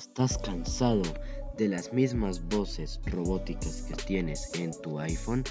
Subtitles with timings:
[0.00, 1.02] ¿Estás cansado
[1.58, 5.44] de las mismas voces robóticas que tienes en tu iPhone?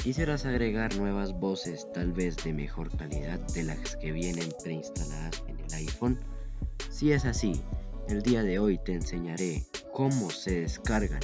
[0.00, 5.58] ¿Quisieras agregar nuevas voces tal vez de mejor calidad de las que vienen preinstaladas en
[5.58, 6.20] el iPhone?
[6.90, 7.60] Si es así,
[8.08, 11.20] el día de hoy te enseñaré cómo se descargan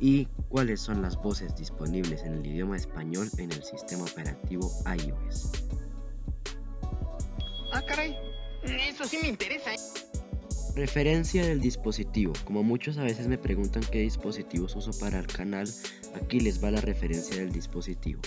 [0.00, 5.52] y cuáles son las voces disponibles en el idioma español en el sistema operativo iOS.
[7.72, 8.16] Ah, caray,
[8.64, 9.72] eso sí me interesa.
[9.72, 10.05] ¿eh?
[10.76, 12.34] Referencia del dispositivo.
[12.44, 15.66] Como muchos a veces me preguntan qué dispositivos uso para el canal,
[16.14, 18.20] aquí les va la referencia del dispositivo.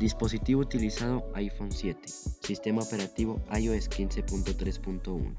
[0.00, 2.00] Dispositivo utilizado iPhone 7.
[2.08, 5.32] Sistema operativo iOS 15.3.1.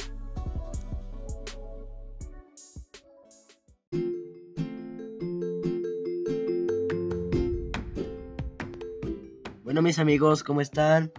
[9.66, 11.12] Bueno mis amigos, ¿cómo están?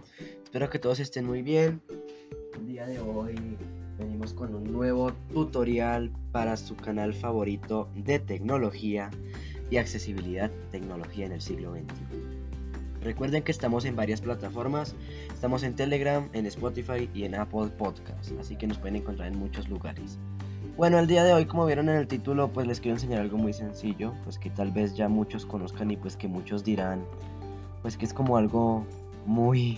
[0.43, 1.83] Espero que todos estén muy bien.
[2.55, 3.35] El día de hoy
[3.97, 9.09] venimos con un nuevo tutorial para su canal favorito de tecnología
[9.69, 12.35] y accesibilidad tecnología en el siglo XXI.
[13.01, 14.95] Recuerden que estamos en varias plataformas,
[15.31, 19.37] estamos en Telegram, en Spotify y en Apple Podcast, así que nos pueden encontrar en
[19.37, 20.17] muchos lugares.
[20.75, 23.37] Bueno, el día de hoy, como vieron en el título, pues les quiero enseñar algo
[23.37, 27.05] muy sencillo, pues que tal vez ya muchos conozcan y pues que muchos dirán,
[27.81, 28.83] pues que es como algo
[29.25, 29.77] muy,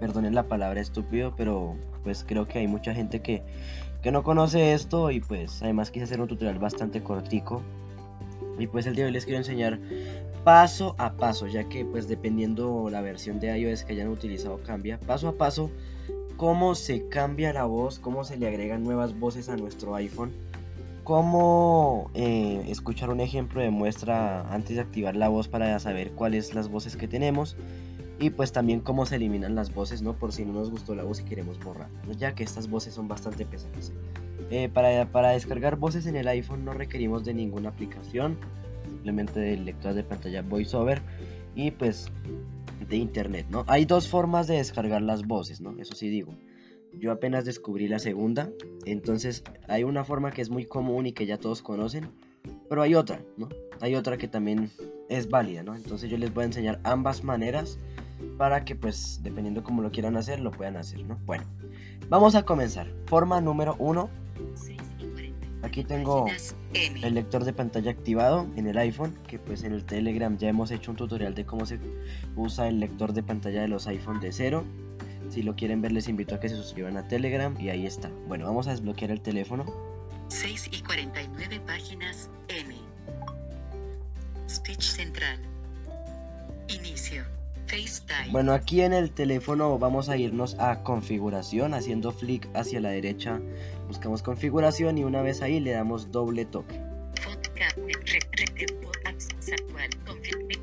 [0.00, 3.42] perdonen la palabra estúpido, pero pues creo que hay mucha gente que,
[4.02, 7.62] que no conoce esto y pues además quise hacer un tutorial bastante cortico.
[8.58, 9.78] Y pues el día de hoy les quiero enseñar
[10.44, 14.98] paso a paso, ya que pues dependiendo la versión de iOS que hayan utilizado cambia,
[15.00, 15.70] paso a paso
[16.36, 20.32] cómo se cambia la voz, cómo se le agregan nuevas voces a nuestro iPhone,
[21.02, 26.54] cómo eh, escuchar un ejemplo de muestra antes de activar la voz para saber cuáles
[26.54, 27.56] las voces que tenemos
[28.18, 30.14] y pues también cómo se eliminan las voces, ¿no?
[30.14, 33.08] Por si no nos gustó la voz y queremos borrar, ya que estas voces son
[33.08, 33.92] bastante pesadas.
[34.50, 38.38] Eh, para, para, descargar voces en el iPhone no requerimos de ninguna aplicación,
[38.88, 41.02] simplemente del lector de pantalla VoiceOver
[41.54, 42.06] y pues
[42.88, 43.64] de internet, ¿no?
[43.66, 45.74] Hay dos formas de descargar las voces, ¿no?
[45.78, 46.34] Eso sí digo.
[46.92, 48.50] Yo apenas descubrí la segunda,
[48.86, 52.08] entonces hay una forma que es muy común y que ya todos conocen,
[52.70, 53.48] pero hay otra, ¿no?
[53.80, 54.70] Hay otra que también
[55.10, 55.74] es válida, ¿no?
[55.74, 57.78] Entonces yo les voy a enseñar ambas maneras
[58.38, 61.18] para que pues dependiendo cómo lo quieran hacer lo puedan hacer, ¿no?
[61.26, 61.44] Bueno,
[62.08, 62.86] vamos a comenzar.
[63.06, 64.08] Forma número uno.
[65.62, 66.26] Aquí tengo
[66.74, 70.70] el lector de pantalla activado en el iPhone, que pues en el Telegram ya hemos
[70.70, 71.80] hecho un tutorial de cómo se
[72.36, 74.64] usa el lector de pantalla de los iPhone de cero.
[75.28, 78.10] Si lo quieren ver les invito a que se suscriban a Telegram y ahí está.
[78.28, 79.64] Bueno, vamos a desbloquear el teléfono.
[80.28, 82.76] 6 y 49 páginas M.
[84.48, 85.40] Stitch central.
[86.68, 87.35] Inicio.
[87.66, 88.30] FaceTime.
[88.30, 93.40] Bueno, aquí en el teléfono vamos a irnos a configuración, haciendo flick hacia la derecha,
[93.88, 96.80] buscamos configuración y una vez ahí le damos doble toque.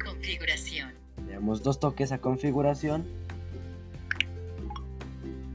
[0.04, 0.94] Configuración.
[1.26, 3.06] Le damos dos toques a configuración.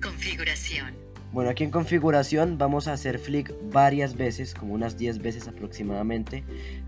[0.02, 1.07] Configuración.
[1.30, 6.42] Bueno, aquí en configuración vamos a hacer flick varias veces, como unas 10 veces aproximadamente,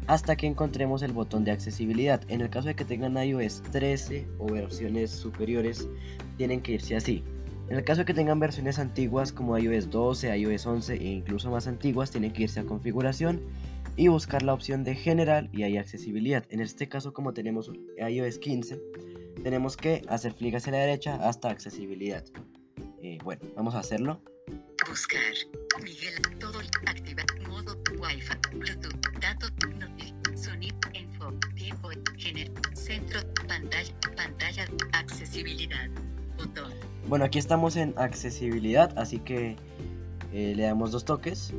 [0.06, 2.22] hasta que encontremos el botón de accesibilidad.
[2.28, 5.86] En el caso de que tengan iOS 13 o versiones superiores,
[6.38, 7.22] tienen que irse así.
[7.68, 11.50] En el caso de que tengan versiones antiguas como iOS 12, iOS 11 e incluso
[11.50, 13.42] más antiguas, tienen que irse a configuración
[13.94, 16.44] y buscar la opción de general y ahí accesibilidad.
[16.48, 18.80] En este caso, como tenemos iOS 15,
[19.44, 22.24] tenemos que hacer flick hacia la derecha hasta accesibilidad.
[23.02, 24.22] Eh, bueno, vamos a hacerlo.
[24.90, 25.22] Buscar.
[25.84, 27.22] Miguel, todo activa.
[27.48, 28.34] Modo Wi-Fi.
[28.56, 29.20] Bluetooth.
[29.20, 29.52] Datos.
[29.78, 30.12] Notif.
[30.34, 30.76] Sonido.
[30.92, 31.32] Info.
[31.54, 31.90] Tiempo.
[32.16, 32.50] Gener.
[32.74, 33.20] Centro.
[33.46, 33.94] Pantalla.
[34.16, 34.66] Pantalla.
[34.92, 35.88] Accesibilidad.
[36.36, 36.72] Botón.
[37.06, 39.56] Bueno, aquí estamos en accesibilidad, así que
[40.32, 41.52] eh, le damos dos toques.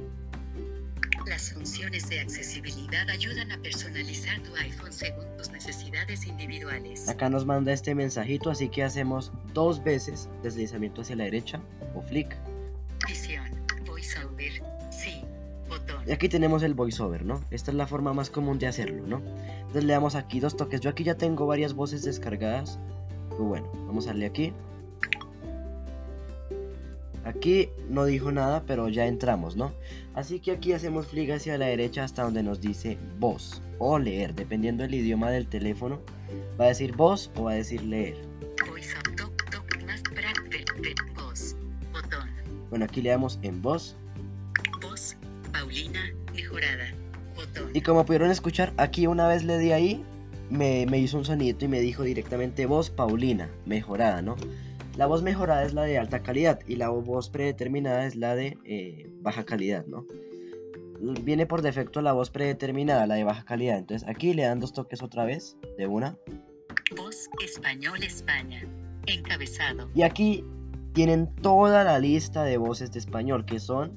[1.25, 7.07] Las funciones de accesibilidad ayudan a personalizar tu iPhone según tus necesidades individuales.
[7.07, 11.61] Acá nos manda este mensajito, así que hacemos dos veces deslizamiento hacia la derecha
[11.95, 12.35] o flick.
[13.07, 13.45] Visión,
[13.85, 14.51] voiceover,
[14.91, 15.23] sí,
[15.67, 16.03] botón.
[16.07, 17.41] Y aquí tenemos el voiceover, ¿no?
[17.51, 19.21] Esta es la forma más común de hacerlo, ¿no?
[19.59, 20.81] Entonces le damos aquí dos toques.
[20.81, 22.79] Yo aquí ya tengo varias voces descargadas.
[23.29, 24.53] Pues bueno, vamos a darle aquí.
[27.23, 29.71] Aquí no dijo nada, pero ya entramos, ¿no?
[30.15, 34.33] Así que aquí hacemos flick hacia la derecha hasta donde nos dice voz o leer,
[34.33, 35.99] dependiendo del idioma del teléfono.
[36.59, 38.17] Va a decir voz o va a decir leer.
[42.71, 43.95] Bueno, aquí le damos en voz.
[44.81, 45.15] Voz,
[45.53, 45.99] Paulina,
[46.33, 46.91] mejorada.
[47.35, 47.69] Botón.
[47.75, 50.03] Y como pudieron escuchar, aquí una vez le di ahí,
[50.49, 54.35] me, me hizo un sonido y me dijo directamente voz, Paulina, mejorada, ¿no?
[54.97, 58.57] La voz mejorada es la de alta calidad y la voz predeterminada es la de
[58.65, 60.07] eh, baja calidad, ¿no?
[61.01, 63.77] viene por defecto la voz predeterminada, la de baja calidad.
[63.77, 66.17] Entonces aquí le dan dos toques otra vez, de una.
[66.95, 68.63] Voz Español España.
[69.07, 69.89] Encabezado.
[69.95, 70.43] Y aquí
[70.93, 73.93] tienen toda la lista de voces de español, que son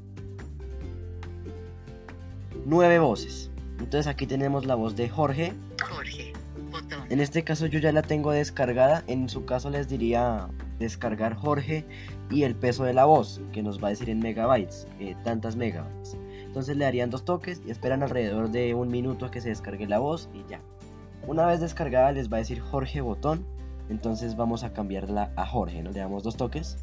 [2.64, 3.50] nueve voces.
[3.78, 5.52] Entonces aquí tenemos la voz de Jorge.
[5.82, 6.32] Jorge.
[6.70, 7.04] Botón.
[7.10, 9.04] En este caso yo ya la tengo descargada.
[9.06, 10.48] En su caso les diría
[10.78, 11.84] descargar Jorge
[12.30, 15.56] y el peso de la voz, que nos va a decir en megabytes, eh, tantas
[15.56, 16.16] megabytes.
[16.44, 19.86] Entonces le darían dos toques y esperan alrededor de un minuto a que se descargue
[19.86, 20.60] la voz y ya.
[21.26, 23.44] Una vez descargada les va a decir Jorge botón.
[23.90, 25.90] Entonces vamos a cambiarla a Jorge, ¿no?
[25.90, 26.78] Le damos dos toques.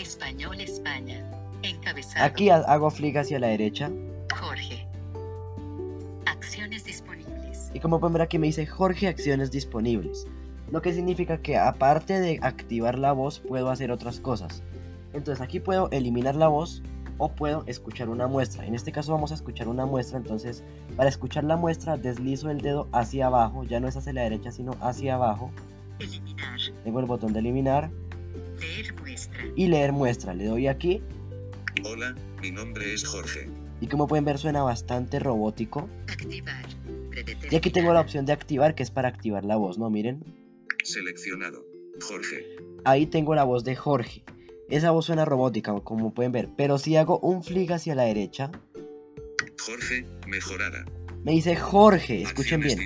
[0.00, 1.24] Español España.
[1.62, 2.24] Encabezado.
[2.24, 3.90] Aquí ha- hago flick hacia la derecha.
[4.38, 4.86] Jorge.
[6.26, 7.70] Acciones disponibles.
[7.72, 10.26] Y como pueden ver aquí me dice Jorge acciones disponibles.
[10.70, 14.62] Lo que significa que aparte de activar la voz puedo hacer otras cosas.
[15.12, 16.82] Entonces aquí puedo eliminar la voz
[17.18, 18.66] o puedo escuchar una muestra.
[18.66, 20.18] En este caso vamos a escuchar una muestra.
[20.18, 20.64] Entonces
[20.96, 23.62] para escuchar la muestra deslizo el dedo hacia abajo.
[23.64, 25.50] Ya no es hacia la derecha sino hacia abajo.
[25.98, 26.58] Eliminar.
[26.84, 27.90] Tengo el botón de eliminar
[28.60, 29.40] Leer muestra.
[29.54, 30.34] y leer muestra.
[30.34, 31.02] Le doy aquí.
[31.84, 33.48] Hola, mi nombre es Jorge.
[33.80, 35.88] Y como pueden ver suena bastante robótico.
[36.08, 36.64] Activar.
[37.50, 39.78] Y aquí tengo la opción de activar que es para activar la voz.
[39.78, 39.90] ¿no?
[39.90, 40.24] Miren.
[40.84, 41.64] Seleccionado.
[42.00, 42.44] Jorge.
[42.84, 44.22] ahí tengo la voz de Jorge.
[44.68, 48.50] Esa voz suena robótica, como pueden ver, pero si hago un flick hacia la derecha,
[49.58, 50.84] Jorge, mejorada.
[51.26, 52.78] Me dice Jorge, escuchen bien.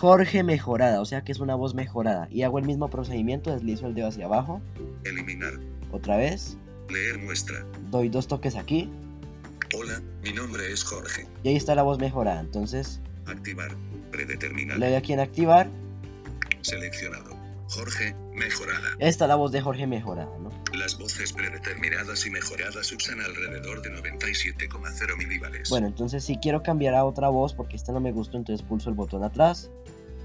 [0.00, 2.26] Jorge mejorada, o sea que es una voz mejorada.
[2.30, 4.60] Y hago el mismo procedimiento, deslizo el dedo hacia abajo,
[5.04, 5.54] Eliminar.
[5.92, 6.56] otra vez,
[6.88, 7.64] Leer muestra.
[7.92, 8.90] doy dos toques aquí,
[9.72, 11.28] Hola, mi nombre es Jorge.
[11.44, 12.40] y ahí está la voz mejorada.
[12.40, 13.70] Entonces, Activar.
[13.70, 13.76] le
[14.10, 14.80] Predeterminado.
[14.80, 15.68] doy aquí en activar,
[16.62, 17.29] Seleccionado.
[17.70, 18.88] Jorge, mejorada.
[18.98, 20.50] esta es la voz de Jorge mejorada, ¿no?
[20.76, 25.68] Las voces predeterminadas y mejoradas usan alrededor de 97,0 milibares.
[25.70, 28.88] Bueno, entonces si quiero cambiar a otra voz, porque esta no me gustó, entonces pulso
[28.90, 29.70] el botón atrás.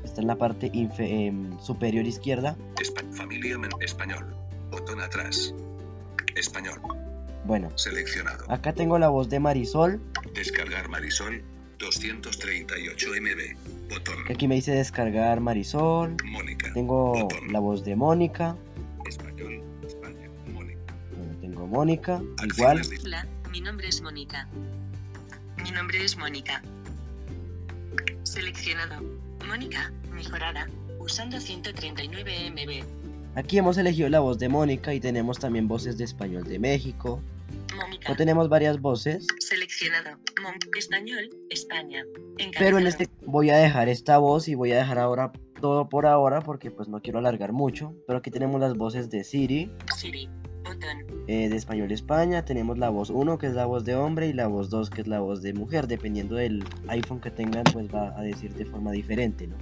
[0.04, 2.56] Está en la parte em, superior izquierda.
[2.78, 4.36] Espa- familia español.
[4.72, 5.54] Botón atrás.
[6.36, 6.80] Español.
[7.46, 8.44] Bueno, Seleccionado.
[8.52, 10.02] acá tengo la voz de Marisol.
[10.34, 11.44] Descargar Marisol.
[11.80, 13.90] 238 MB.
[13.90, 14.16] Botón.
[14.30, 16.16] Aquí me dice descargar Marisol.
[16.26, 16.72] Mónica.
[16.74, 17.52] Tengo Botón.
[17.52, 18.56] la voz de Mónica.
[19.08, 19.62] Español.
[19.86, 20.30] España.
[20.52, 20.94] Mónica.
[21.16, 22.22] Bueno, tengo Mónica.
[22.44, 22.82] Igual.
[23.04, 24.48] Hola, mi nombre es Mónica.
[25.64, 26.62] Mi nombre es Mónica.
[28.24, 29.02] Seleccionado.
[29.48, 30.68] Mónica, mejorada.
[31.00, 33.38] Usando 139 MB.
[33.38, 37.22] Aquí hemos elegido la voz de Mónica y tenemos también voces de español de México.
[37.76, 38.10] Mónica.
[38.10, 39.28] No tenemos varias voces.
[39.40, 40.18] Seleccionado.
[40.42, 42.04] Mon- Español, España.
[42.58, 45.32] Pero en este voy a dejar esta voz y voy a dejar ahora
[45.62, 47.94] todo por ahora porque pues no quiero alargar mucho.
[48.08, 50.30] Pero aquí tenemos las voces de Siri, Siri.
[51.28, 52.44] Eh, de español España.
[52.44, 55.02] Tenemos la voz 1 que es la voz de hombre y la voz 2 que
[55.02, 55.88] es la voz de mujer.
[55.88, 59.56] Dependiendo del iPhone que tengan pues va a decir de forma diferente, ¿no?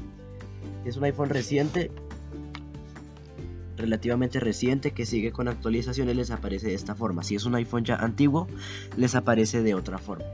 [0.86, 1.92] Es un iPhone reciente,
[3.84, 7.22] relativamente reciente que sigue con actualizaciones les aparece de esta forma.
[7.22, 8.48] Si es un iPhone ya antiguo,
[8.96, 10.26] les aparece de otra forma.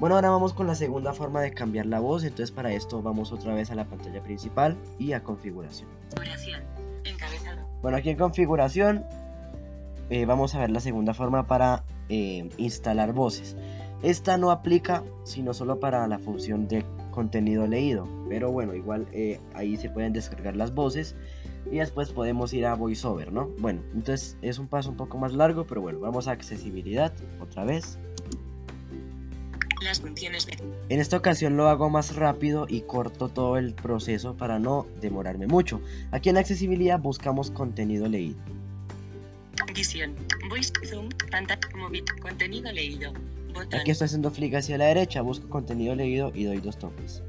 [0.00, 2.24] Bueno, ahora vamos con la segunda forma de cambiar la voz.
[2.24, 5.90] Entonces para esto vamos otra vez a la pantalla principal y a configuración.
[7.82, 9.04] Bueno, aquí en configuración
[10.08, 13.56] eh, vamos a ver la segunda forma para eh, instalar voces.
[14.02, 16.84] Esta no aplica sino solo para la función de
[17.16, 18.06] contenido leído.
[18.28, 21.16] Pero bueno, igual eh, ahí se pueden descargar las voces
[21.72, 23.48] y después podemos ir a VoiceOver, ¿no?
[23.58, 27.64] Bueno, entonces es un paso un poco más largo, pero bueno, vamos a accesibilidad otra
[27.64, 27.98] vez.
[29.82, 30.58] Las funciones de
[30.88, 35.46] En esta ocasión lo hago más rápido y corto todo el proceso para no demorarme
[35.46, 35.80] mucho.
[36.12, 38.36] Aquí en accesibilidad buscamos contenido leído.
[39.74, 40.14] visión.
[40.50, 41.08] Voice zoom.
[41.30, 42.04] Pantalla móvil.
[42.20, 43.12] Contenido leído.
[43.72, 47.22] Aquí estoy haciendo flick hacia la derecha, busco contenido leído y doy dos toques.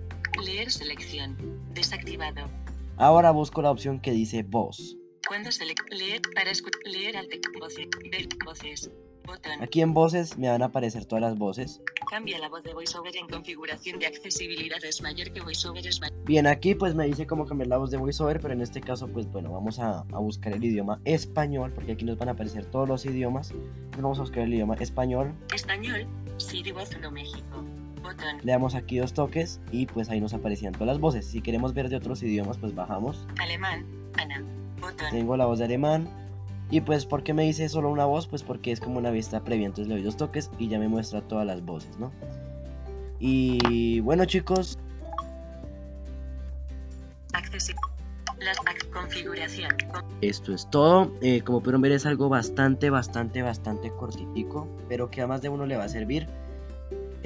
[0.44, 1.36] Leer selección.
[1.74, 2.50] Desactivado.
[2.98, 4.98] Ahora busco la opción que dice voz.
[5.28, 7.28] Cuando se leer para escuchar leer al
[7.60, 8.92] voces ver voces
[9.28, 11.82] botón Aquí en voces me van a aparecer todas las voces.
[12.10, 16.18] cambia la voz de voiceover en configuración de accesibilidad es mayor que voiceover es mayor
[16.26, 19.08] Bien, aquí pues me dice cómo cambiar la voz de voiceover, pero en este caso
[19.08, 22.66] pues bueno, vamos a, a buscar el idioma español, porque aquí nos van a aparecer
[22.66, 23.52] todos los idiomas.
[23.52, 26.08] Entonces vamos a buscar el idioma español, español
[26.38, 27.64] Siri voz no México
[28.02, 31.26] botón le damos aquí dos toques y pues ahí nos aparecían todas las voces.
[31.26, 33.26] Si queremos ver de otros idiomas pues bajamos.
[33.40, 33.86] alemán
[34.18, 34.44] Ana
[34.80, 36.08] botón Tengo la voz de alemán.
[36.70, 38.28] Y pues, ¿por qué me dice solo una voz?
[38.28, 39.68] Pues porque es como una vista previa.
[39.68, 42.12] Entonces le doy dos toques y ya me muestra todas las voces, ¿no?
[43.20, 44.78] Y bueno, chicos,
[48.92, 51.12] configuración con- esto es todo.
[51.22, 54.68] Eh, como pudieron ver, es algo bastante, bastante, bastante cortitico.
[54.90, 56.28] Pero que a más de uno le va a servir.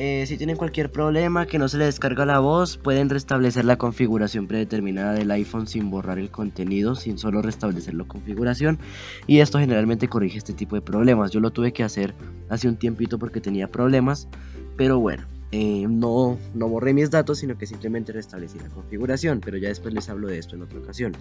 [0.03, 3.77] Eh, si tienen cualquier problema que no se le descarga la voz, pueden restablecer la
[3.77, 8.79] configuración predeterminada del iPhone sin borrar el contenido, sin solo restablecer la configuración.
[9.27, 11.29] Y esto generalmente corrige este tipo de problemas.
[11.29, 12.15] Yo lo tuve que hacer
[12.49, 14.27] hace un tiempito porque tenía problemas,
[14.75, 15.23] pero bueno.
[15.51, 19.93] Eh, no, no borré mis datos, sino que simplemente restablecí la configuración, pero ya después
[19.93, 21.11] les hablo de esto en otra ocasión.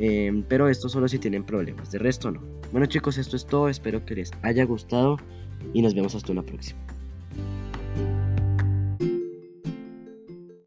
[0.00, 2.42] Eh, pero esto solo si tienen problemas, de resto no.
[2.72, 5.18] Bueno chicos, esto es todo, espero que les haya gustado
[5.74, 6.80] y nos vemos hasta una próxima.